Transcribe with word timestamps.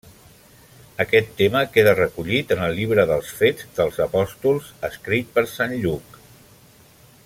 Aquest 1.03 1.29
tema 1.41 1.61
queda 1.75 1.93
recollit 1.99 2.55
en 2.57 2.63
el 2.69 2.73
llibre 2.79 3.07
dels 3.11 3.31
Fets 3.41 3.69
dels 3.81 4.03
Apòstols, 4.09 4.73
escrit 4.93 5.31
per 5.37 5.45
sant 5.57 5.81
Lluc. 5.85 6.23